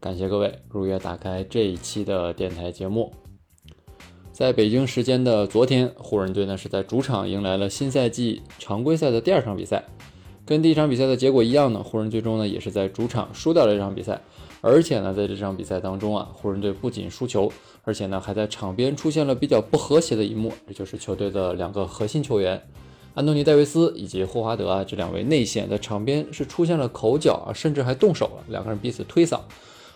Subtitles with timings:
[0.00, 3.12] 感谢各位如约打开这一期的电台节目。
[4.30, 9.84] 在北京时间的昨天，湖人队呢是在主场迎来了新赛季常规赛的第二场比赛，
[10.44, 14.20] 跟第一场比赛的结果一样呢，湖人最终呢也是在主场输掉了这场比赛。
[14.60, 17.50] 而且呢，在这场比赛当中啊，湖人队不仅输球，
[17.84, 22.62] 而且呢还在场边出现了比较不和谐的一幕，这就是球队的两个核心球员。
[23.14, 29.40] 安东尼·戴维斯以及霍华德啊，这两位内线在场边是出现了口角啊，甚至还动手了，两个人彼此推搡。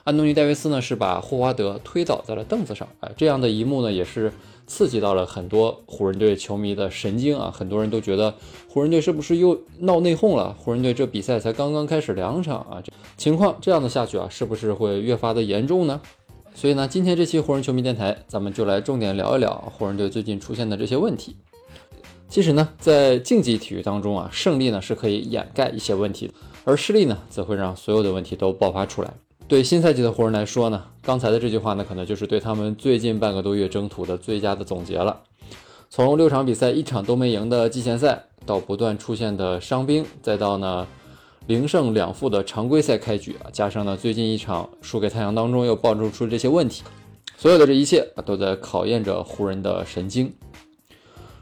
[0.04, 4.32] 安东尼·戴维斯呢是把霍华德推倒在了凳子上，哎，这样的一幕呢也是
[4.66, 8.34] 刺激到了很多湖人队球迷的神经啊，很多人都觉得
[8.68, 10.54] 湖人队是不是又闹内讧了？
[10.58, 16.00] 湖人队这比赛才刚刚开始两场啊，这情况这样的下去啊，是不是会越发的严重呢？
[16.54, 21.36] 所以呢，今天这期湖人球迷电台，咱们就来重点聊一聊湖人队最近出现的这些问题。
[22.28, 29.12] 其实呢，在竞技体育当中啊，胜利呢是可以掩盖一些问题的，而失利呢，则会让所有的问题都爆发出来。
[29.50, 35.22] 对新赛季的湖人来说呢，刚才的这句话呢，可能就是对他们最近半个多月征途的最佳的总结了。
[35.88, 40.86] 从六场比赛一场都没赢的季前赛，到不断出现的伤兵，再到呢
[41.48, 46.84] 零胜两负的常规赛开局啊，加上呢最近一场输给太阳当中又暴露出这些问题，
[47.36, 50.32] 所有的这一切，都在考验着湖人的神经。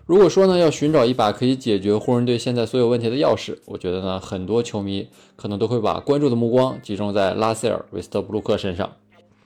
[0.09, 5.07] 如果说呢，要寻找一把可以解决湖人队现在所有问题的钥匙，我觉得呢，很多球迷
[5.37, 8.91] 可能都会把关注的目光集中在拉塞尔·韦斯特布鲁克身上。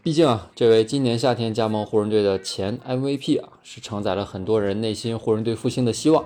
[0.04, 6.24] 毕竟啊，这位今年夏天加盟湖人队的前 MVP 啊，是承载了很多人内心湖人队复兴的希望。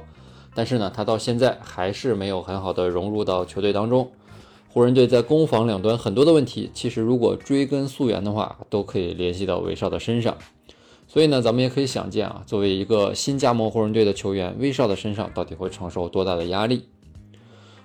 [0.55, 4.11] 但是呢，他到现在还是没有很好的融入到球队当中。
[4.69, 10.37] 湖人队在攻防两端很多的问题，其实如果追根溯源的话，都可以联系到威少的身上。
[11.09, 16.89] 所以呢，咱们也可以想见啊，作为一个新加盟湖人队的球员，威少的身上到底会承受多大的压力？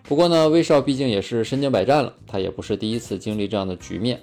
[0.03, 4.21] 不过呢，威少毕竟也是身经百战了，他也不是第一次经历这样的局面。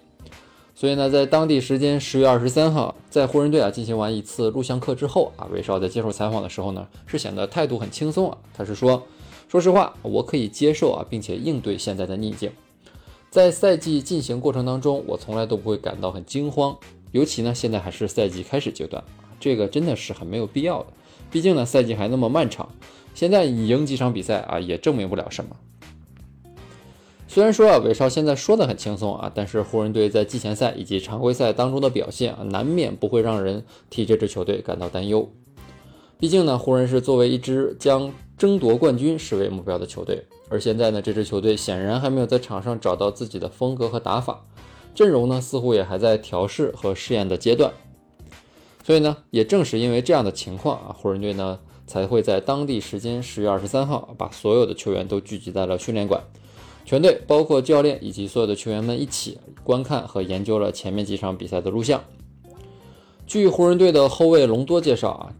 [0.75, 8.37] 所以呢，在当地时间十月二十三号，在湖人队啊进行完一次录像课之后啊，威少在接受采访的时候呢，是显得态度很轻松啊。
[8.53, 9.05] 他是说，
[9.49, 12.51] 说实话，我可以接受啊，并且应对现在的逆境。
[13.31, 16.77] 在赛季进行过程当中，我从来都不会感到很惊慌。
[17.13, 19.03] 尤其呢，现在还是赛季开始阶段，
[19.41, 20.87] 这个真的是很没有必要的。
[21.31, 22.69] 毕竟呢，赛季还那么漫长，
[23.15, 25.57] 现在你赢几场比赛啊，也证明不了什么。
[27.27, 35.31] 虽然说啊，韦少现在说的很轻松啊，但是湖人队在季前赛以及常规赛当中的表现啊，难免不会让人替这支球队感到担忧。
[36.19, 44.45] 毕竟呢，湖人是作为一支将争夺冠军视为目标的球队，而现在呢，这支球队显然还没有在场上找到自己的风格和打法。
[44.95, 47.73] 阵容呢，似乎也还在调试和试验的阶段，
[48.85, 56.23] 所以呢，也正是因为这样的情况啊，湖人队呢才会在当地时间十月二十三号把所有的球员都聚集在了训练馆，
[56.85, 62.03] 全队包括教练以及所有的球员们一起观看和研究了前面几场比赛的录像。
[63.27, 65.33] 据湖人队的后卫隆多介绍啊，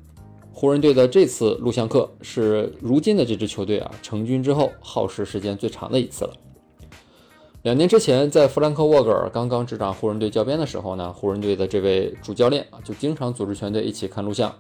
[0.53, 6.35] 湖人队的这次录像课是如今的这支球队啊成军之后耗时时间最长的一次了。
[7.63, 14.55] 两年之前，在弗兰克·沃格尔刚刚执掌湖人队教鞭的时候呢，湖人队的这位主教练啊，就经常组织全队一起看录像。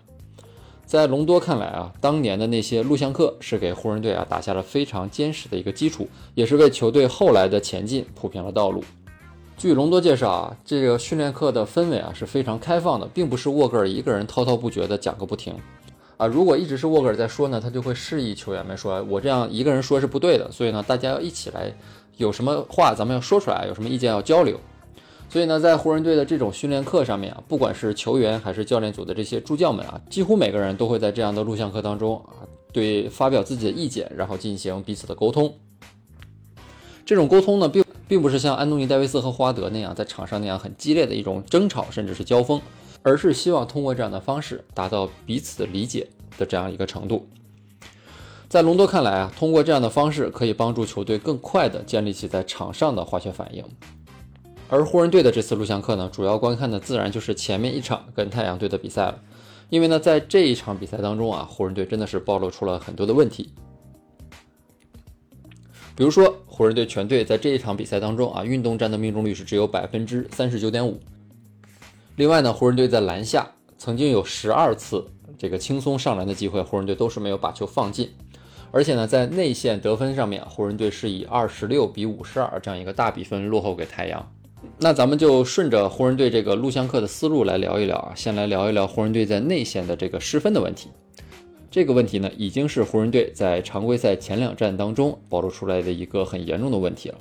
[0.84, 8.82] 在隆多看来啊，当年的那些录像课是给湖人队啊打下了非常坚实的一个基础，也是为球队后来的前进铺平了道路。
[9.56, 15.54] 据隆多介绍啊，这个训练课的氛围啊是非常开放的，并不是沃格尔一个人滔滔不绝的讲个不停
[16.16, 16.26] 啊。
[16.26, 21.72] 如果一直是沃格尔在说呢，他就会示意球员们说：“我这样一个人说是不对的。”所以呢，大家要一起来。
[22.18, 24.60] 有什么话咱们要说出来，有什么意见要交流。
[25.30, 35.54] 所以呢，在湖人队的这种训练课上面啊，不管是球员还是教练组的这些助教们啊，几乎每个人都会在这样的录像课当中啊，对发表自己的意见，然后进行彼此的沟通。
[37.04, 42.60] 这种沟通呢，并并不是像安东尼·戴维斯和霍华德那样在场上那样很激烈的一种争吵，甚至是交锋，
[43.02, 47.28] 而是希望通过这样的方式达到彼此的理解的这样一个程度。
[48.48, 53.62] 在隆多看来啊，通过这样的方式可以帮助球队更快地建立起在场上的化学反应。
[54.70, 59.20] 而湖人队的这次录像课呢，主要观看的自然就是前面一场跟太阳队的比赛了。
[59.68, 63.52] 因为呢，在这一场比赛当中啊，湖人队真的是暴露出了很多的问题。
[65.94, 70.98] 比如说，湖人队全队在这一场比赛当中啊，运动战的命中率是只有百分之三十九点五。
[72.16, 75.06] 另外呢，湖人队在篮下曾经有十二次
[75.36, 78.10] 这个轻松上篮的机会，湖人队都是没有把球放进。
[78.70, 84.30] 而且呢，在内线得分上面，湖人队是以二十六比五十二这样一个大比分落后给太阳。
[84.78, 90.88] 那咱们就顺着湖人队这个录像课的思路来聊一聊啊，先来聊一聊湖人队在内线的这个失分的问题。
[91.70, 97.18] 这个问题呢，已经是湖人队在常规赛前两战当中暴露出来的一个很严重的问题了。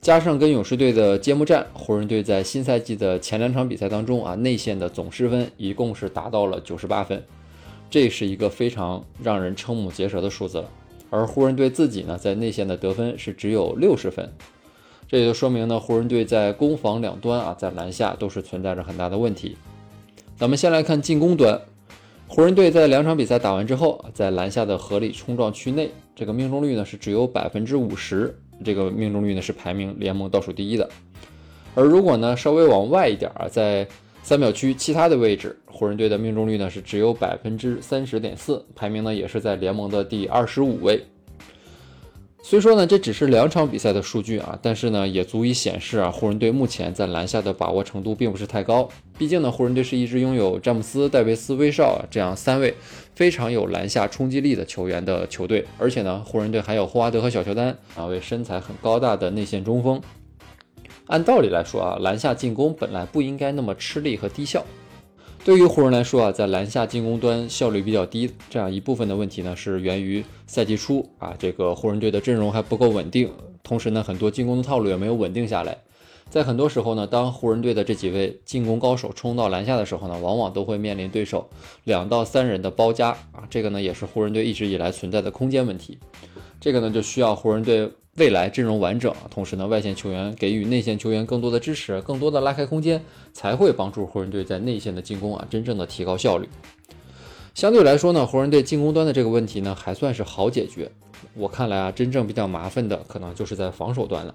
[0.00, 7.22] 加上跟勇士队的揭幕战，湖人队在新赛季的前两场比赛当中啊，内线的总失分一共是达到了九十八分。
[7.88, 10.68] 这是一个非常让人瞠目结舌的数字了，
[11.08, 14.28] 而湖人队自己呢，在内线的得分是只有六十分，
[15.08, 19.56] 这也就说明呢，湖人队在攻防两端啊，在篮下都是存在着很大的问题。
[20.36, 21.60] 咱们先来看进攻端，
[22.26, 30.88] 湖人队在两场比赛打完之后，在篮下的合理冲撞区内，这个命中率呢是只有百分之五十，这个命中率呢是排名联盟倒数第一的。
[31.74, 33.86] 而如果呢稍微往外一点啊，在
[34.26, 41.00] 三秒区其他的位置，湖人队的命中率呢是只有百分之三十点四，排名呢也是在联盟的第二十五位。
[42.42, 48.88] 虽说呢这只是两场比赛的数据啊，但是呢也足以显示啊湖人队目前在篮下的把握程度并不是太高。
[49.16, 52.74] 毕竟呢湖人队是一支拥有詹姆斯、戴维斯、威少啊这样三位
[53.14, 60.02] 非常有篮下冲击力的球员的球队，而且呢湖人队还有霍华德和小乔丹两位身材很高大的内线中锋。
[61.06, 64.64] 按道理来说啊，篮下进攻本来不应该那么吃力和低效。
[65.44, 73.30] 对于湖人来说啊，在篮下进攻端效率比较低，这样一部分的问题呢，是源于赛季初啊，这个湖人队的阵容还不够稳定，
[73.62, 75.78] 同时呢，很多进攻的套路也没有稳定下来。
[76.28, 81.48] 在很多时候呢，当湖人队的这几位进攻高手冲到篮下的时候呢，往往都会面临对手
[81.84, 85.96] 两到三人的包夹啊，这个呢，也是湖人队一直以来存在的空间问题。
[86.60, 87.88] 这个呢，就需要湖人队。
[88.16, 93.04] 未来阵容完整，同时呢，外线球员给予内线球员更多的支持，更多的拉开空间，
[93.34, 96.48] 才会帮助湖人队在内线的进攻啊，真正的提高效率。
[97.54, 100.90] 相对来说呢，湖人队进攻端的这个问题呢，还算是好解决。
[101.34, 104.34] 我看来啊，真正比较麻烦的，可能就是在防守端了。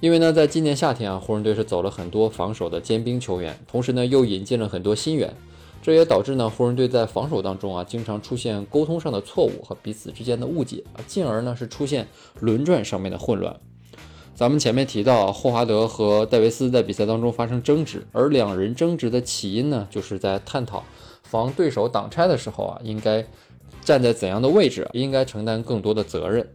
[0.00, 5.34] 因为呢，在今年夏天啊，湖人队是走了很多防守的尖兵球员，同时呢，又引进了很多新援。
[5.82, 12.06] 这也导致呢，湖人队在防守当中啊，经常出现沟通上的错误和彼此之间的误解啊，进而呢是出现
[12.40, 13.56] 轮转上面的混乱。
[14.34, 20.84] 咱们前面提到，霍华德和戴维斯在比赛当中发生争执，而两人争执的起因呢，就是在探讨
[21.22, 23.26] 防对手挡拆的时候啊，应该
[23.82, 26.46] 站在怎样的位置，应该承担更多的责任。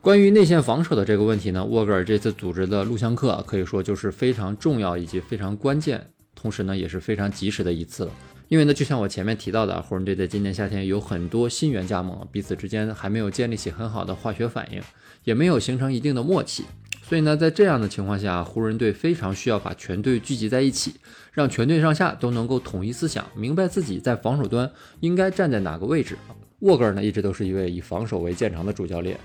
[0.00, 6.13] 关于内线防守的这个问题呢，沃格尔这次组织的录像课啊，可以说就是非常重要以及非常关键。
[6.44, 8.12] 同时呢，也是非常及时的一次了，
[8.48, 14.82] 因为呢，就像我前面提到的，湖人队在今年夏天有很多新援加盟，彼此之间还没有建立起很好的化学反应，
[15.24, 16.66] 也没有形成一定的默契，
[17.02, 20.96] 所以呢，在这样的情况下，湖人队非常需要把全队聚集在一起，
[21.32, 24.70] 让全队上下都能够统一思想，明白自己在防守端
[25.00, 26.18] 应该站在哪个位置。
[26.58, 29.18] 沃格尔呢，一直都是一位以防守为见长的主教练。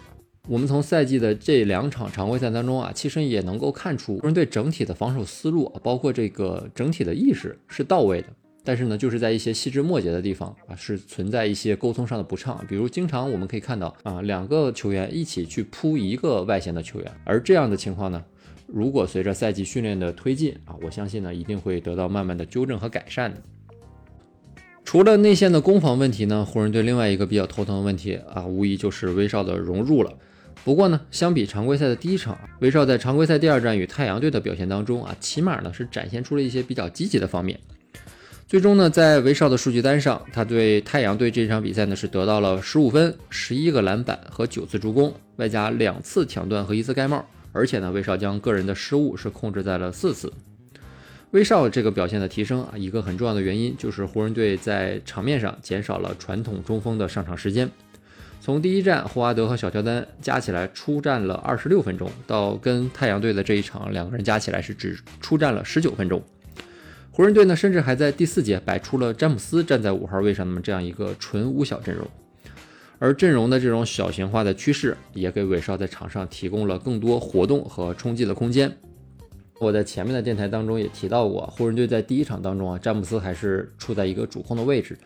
[0.50, 8.28] 我们从赛季的这两场常规赛当中啊，其实也能够看出湖人队整体的防守思路啊，包括这个整体的意识是到位的。
[8.64, 12.66] 但是呢，就是在一些细枝末节的地方啊，是存在一些沟通上的不畅。
[12.68, 18.24] 比如，经常我们可以看到啊，两个球员一起去扑一个外线的球员，而这样的情况呢，
[18.66, 23.40] 如果随着赛季训练的推进啊，我相信呢，一定会得到慢慢的纠正和改善的。
[24.84, 30.12] 除了内线的攻防问题呢，湖人队另外一个比较头疼的问题啊，无疑就是威少的融入了。
[30.64, 37.60] 不过呢，相比常规赛的第一场，威少在常规赛第二战与太阳队的表现当中啊，起码呢是展现出了一些比较积极的方面。
[38.48, 47.26] 最终呢，在威少的数据单上，他对太阳队这场比赛呢是得到了十五分、十一个篮板和九次助攻，外加两次抢断和一次盖帽。
[47.52, 50.32] 而且呢，威少将个人的失误是控制在了四次。
[51.32, 57.70] 威少这个表现的提升啊，一个很重要的原因就是湖人队在场面上减少了传统中锋的上场时间。
[58.42, 66.24] 从第一站霍华德和小乔丹加起来出战了二十六分钟，到跟太阳队的这一场，两个人加起来是只出战了十九分钟。
[67.12, 72.08] 湖人队呢，甚至还在第四节摆出了詹姆斯站在五号位上的这样一个纯五小阵容，
[72.98, 78.72] 而阵容的这种小型化的趋势，也给韦少在场上提供了更多活动和冲击的空间。
[79.60, 84.98] 我在前面的电台当中也提到过，湖人队在第一场当中啊，詹姆斯还是处在一个主控的位置。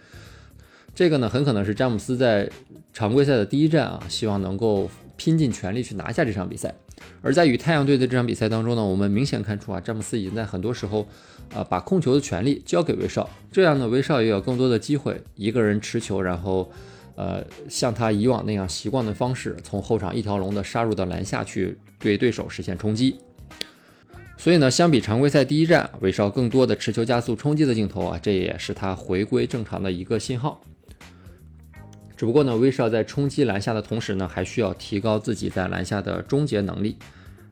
[0.96, 2.50] 这个呢，很可能是詹姆斯在
[2.94, 6.74] 常规赛的第一战啊，希望能够拼尽全力去拿下这场比赛。
[7.22, 11.08] 而在与太阳队的这场比赛当中呢，我们明显看出啊，詹姆斯已经在很多时候
[11.54, 16.72] 啊，把控球的权利交给威少，这样呢，威少也有更多的机会一个人持球，然后
[17.16, 23.16] 呃，像他以往那样习惯的方式，从后场一条龙的杀入到篮下去，对对手实现冲击。
[24.38, 30.62] 所以呢，相比常规赛第一战，威少更多的持球加速冲击的镜头啊，这也是他回归正常的一个信号。
[32.24, 36.96] 只不过呢，威少在冲击篮下的同时呢，还需要提高自己在篮下的终结能力。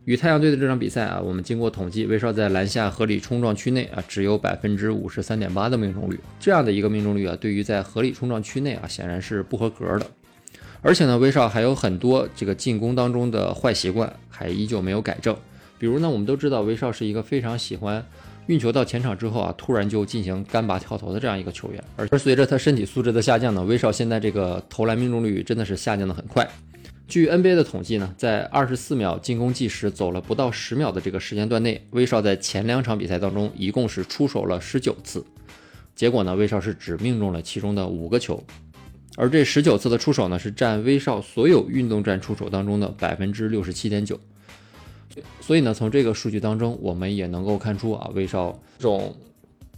[0.05, 6.17] 与太阳队的这场比赛啊，我们经过统计，威少在篮下合理冲撞区内啊，只有百分之五十三点八的命中率。
[6.39, 10.05] 这样的一个命中率啊，对于在合理冲撞区内啊，显然是不合格的。
[10.81, 15.35] 而且呢，威少还有很多这个进攻当中的坏习惯，还依旧没有改正。
[15.77, 18.05] 比如呢，我们都知道威少是一个非常喜欢
[18.47, 21.83] 运球到前场之后啊，突然就进行干拔跳投的这样一个球员。
[21.95, 26.47] 而而随着他身体素质的下降呢，威少现在这个投篮命中率真的是下降的很快。
[27.07, 35.23] 据 NBA 的统计呢，在二十四秒进攻计时走了不到十秒的这个时间段内，威少在前两场比赛当中一共是出手了十九次，
[35.93, 38.41] 结果呢，威少是只命中了其中的五个球，
[39.17, 44.17] 而这十九次的出手呢，是占威少所有运动战出手当中的百分之六十七点九。
[45.39, 49.15] 所以呢，从这个数据当中，我们也能够看出啊，威少这种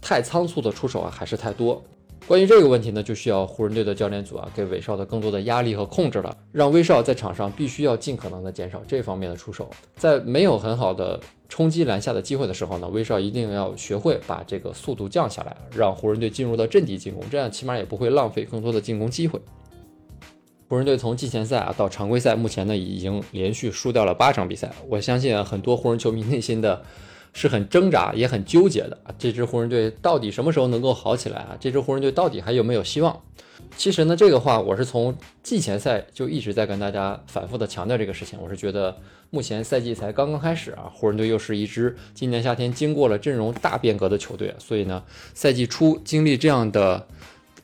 [0.00, 1.82] 太仓促的出手啊，还是太多。
[2.26, 19.38] 关于这个问题呢，就需要湖人队的教练组啊，给威少的更多的压力和控制了，让威少在场上必须要尽可能的减少这方面的出手，在没有很好的冲击篮下的机会的时候呢，威少一定要学会把这个速度降下来，让湖人队进入到阵地进攻，这样起码也不会浪费更多的进攻机会。
[20.68, 26.82] 湖人队从季前赛啊到常规赛，目前呢已经连续输掉了八场比赛，我相信啊很多湖人球迷内心的。
[27.36, 29.10] 是很挣扎，也很纠结的啊！
[29.18, 31.56] 这支湖人队到底什么时候能够好起来啊？
[31.58, 33.20] 这支湖人队到底还有没有希望？
[33.76, 38.38] 其实呢，这个话我是从季前赛就一直在跟大家反复的强调这个事情。
[38.40, 38.96] 我是觉得
[39.30, 45.02] 目前赛季才刚刚开始啊，湖人队又是一支今年夏天经过了阵容大变革的球队，所以呢，
[45.34, 47.08] 赛季初经历这样的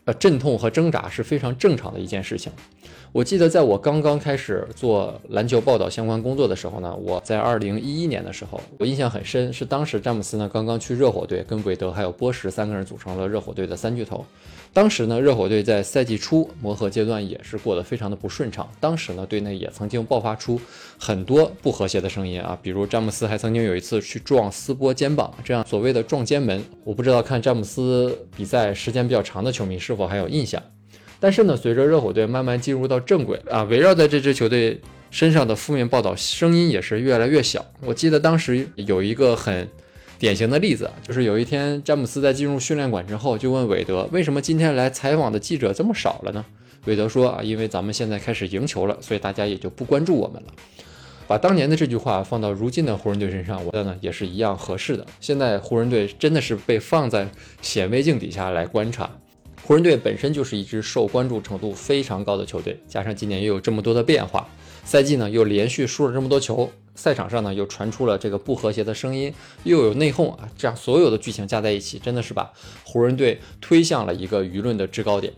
[0.04, 2.52] 呃阵痛和挣扎是非常正常的一件事情。
[3.12, 14.24] 我记得在我刚刚开始做篮球报道相关工作的时候呢，我在二零一一年的时候，我印象很深，是当时詹姆斯呢刚刚去热火队，跟韦德还有波什三个人组成了热火队的三巨头。
[14.72, 18.68] 当时呢，热火队在赛季初磨合阶段也是过得非常的不顺畅。
[18.78, 20.60] 当时呢，队内也曾经爆发出
[20.96, 30.62] 很多不和谐的声音啊，比如詹姆斯还曾经有一次去撞斯波肩膀，这样所谓的撞肩门，我不知道看詹姆斯比赛时间比较长的球迷是否还有印象。
[31.20, 37.64] 但是呢，随着热火队慢慢进入到正轨啊，围绕在这支球队身上的负面报道声音也是越来越小。
[37.82, 39.68] 我记得当时有一个很
[40.18, 46.44] 典型的例子，就是有一天詹姆斯在进入训练馆之后，就问韦德为什么今天来采访的记者这么少了呢？
[46.86, 50.48] 韦德说啊，因为咱们现在开始赢球了，所以大家也就不关注我们了。
[51.26, 55.06] 把当年的这句话放到如今的湖人队身上，我觉得呢也是一样合适的。
[55.20, 57.28] 现在湖人队真的是被放在
[57.60, 59.10] 显微镜底下来观察。
[59.70, 64.48] 湖人队本身就是一支受关注程度非常高的球队，加上今年又有这么多的变化，
[64.82, 75.32] 赛季呢又连续输了这么多球，赛场上呢又传出了这个不和谐的声音，又有内讧啊，这样所有的剧情加在一起，真的是把湖人队推向了一个舆论的制高点。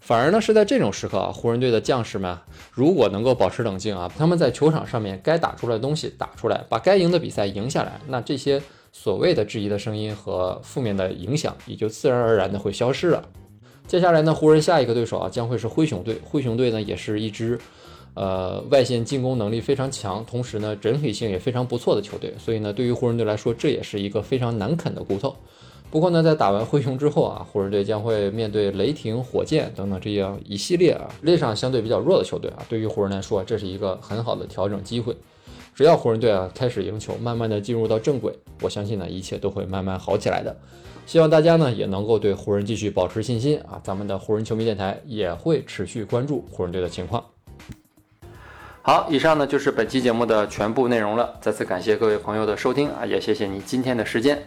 [0.00, 2.36] 反而呢是在这种时刻啊，湖人队的将士们
[2.72, 13.24] 如果能够保持冷静啊，他们在球场上面该打出来的东西打出来，把该赢的比赛赢下来，那这些所谓的质疑的声音和负面的影响也就自然而然的会消失了。
[13.86, 16.18] 接下来呢，湖人下一个对手啊将会是灰熊队。
[16.24, 17.58] 灰熊队呢也是一支，
[18.14, 22.34] 呃，外线进攻能力非常强，同时呢整体性也非常不错的球队。
[22.38, 25.36] 所以呢，对于湖人队来说，这也是一个非常难啃的骨头。
[25.90, 32.64] 不过呢，在打完灰熊之后啊，湖人队将会面对雷霆、火箭等等这样一系列啊列上相对比较弱的球队啊。
[32.68, 35.14] 对于湖人来说，这是一个很好的调整机会。
[35.74, 40.56] 只要湖人队啊开始赢球，慢慢的进入到正轨，我相信呢一切都会慢慢好起来的。
[41.04, 43.80] 希望大家呢也能够对湖人继续保持信心啊！
[43.82, 47.22] 咱们的湖人球迷电台也会持续关注湖人队的情况。
[48.82, 51.36] 好，以上呢就是本期节目的全部内容了。
[51.40, 54.46] 再次感谢各位朋友的收听啊，也谢谢你今天的时间。